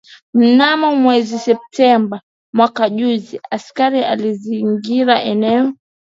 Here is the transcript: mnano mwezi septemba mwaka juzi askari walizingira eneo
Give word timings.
mnano 0.33 0.95
mwezi 0.95 1.35
septemba 1.39 2.17
mwaka 2.55 2.89
juzi 2.89 3.37
askari 3.55 3.99
walizingira 4.01 5.15
eneo 5.31 5.73